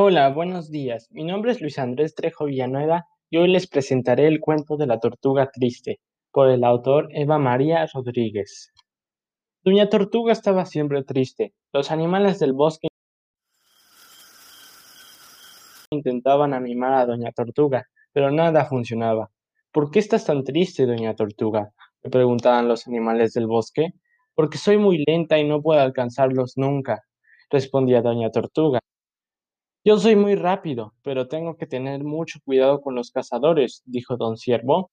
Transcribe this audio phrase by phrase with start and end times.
[0.00, 1.08] Hola, buenos días.
[1.10, 5.00] Mi nombre es Luis Andrés Trejo Villanueva y hoy les presentaré el cuento de la
[5.00, 5.98] tortuga triste,
[6.30, 8.72] por el autor Eva María Rodríguez.
[9.64, 11.52] Doña Tortuga estaba siempre triste.
[11.72, 12.86] Los animales del bosque
[15.90, 19.32] intentaban animar a Doña Tortuga, pero nada funcionaba.
[19.72, 21.72] ¿Por qué estás tan triste, Doña Tortuga?
[22.04, 23.94] le preguntaban los animales del bosque.
[24.36, 27.02] Porque soy muy lenta y no puedo alcanzarlos nunca,
[27.50, 28.78] respondía Doña Tortuga.
[29.88, 34.36] Yo soy muy rápido, pero tengo que tener mucho cuidado con los cazadores, dijo don
[34.36, 34.90] Ciervo.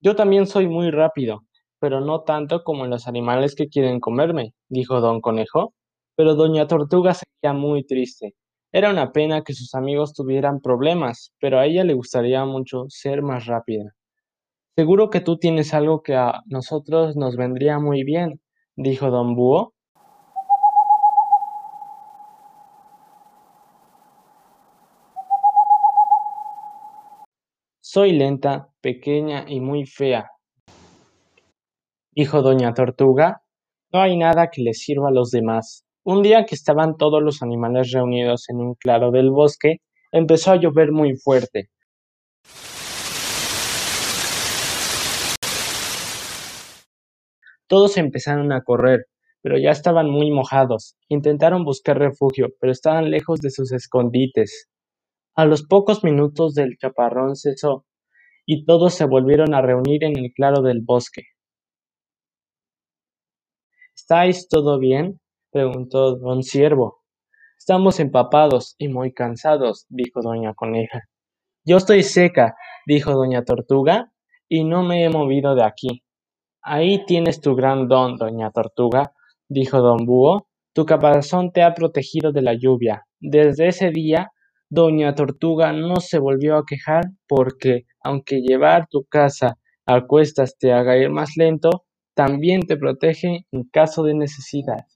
[0.00, 1.40] Yo también soy muy rápido,
[1.80, 5.74] pero no tanto como los animales que quieren comerme, dijo don Conejo.
[6.14, 8.36] Pero doña Tortuga seguía muy triste.
[8.70, 13.22] Era una pena que sus amigos tuvieran problemas, pero a ella le gustaría mucho ser
[13.22, 13.92] más rápida.
[14.78, 18.42] Seguro que tú tienes algo que a nosotros nos vendría muy bien,
[18.76, 19.72] dijo don Búho.
[27.80, 30.30] Soy lenta, pequeña y muy fea,
[32.10, 33.40] dijo doña Tortuga.
[33.94, 35.86] No hay nada que le sirva a los demás.
[36.04, 39.78] Un día que estaban todos los animales reunidos en un claro del bosque,
[40.12, 41.70] empezó a llover muy fuerte.
[47.68, 49.06] Todos empezaron a correr,
[49.42, 50.96] pero ya estaban muy mojados.
[51.08, 54.68] Intentaron buscar refugio, pero estaban lejos de sus escondites.
[55.34, 57.84] A los pocos minutos del chaparrón cesó,
[58.46, 61.22] y todos se volvieron a reunir en el claro del bosque.
[63.94, 65.20] ¿Estáis todo bien?
[65.50, 67.02] preguntó don Ciervo.
[67.58, 71.02] Estamos empapados y muy cansados, dijo doña Coneja.
[71.64, 72.54] Yo estoy seca,
[72.86, 74.12] dijo doña Tortuga,
[74.48, 76.04] y no me he movido de aquí.
[76.68, 79.12] Ahí tienes tu gran don, doña Tortuga,
[79.48, 80.48] dijo don Búho.
[80.74, 83.04] Tu caparazón te ha protegido de la lluvia.
[83.20, 84.32] Desde ese día,
[84.68, 90.72] doña Tortuga no se volvió a quejar porque, aunque llevar tu casa a cuestas te
[90.72, 91.84] haga ir más lento,
[92.14, 94.86] también te protege en caso de necesidad.